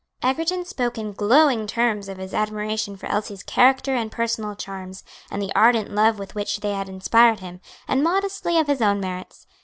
[0.23, 5.39] Egerton spoke in glowing terms of his admiration for Elsie's character and personal charms, and
[5.43, 9.45] the ardent love with which they had inspired him, and modestly of his own merits.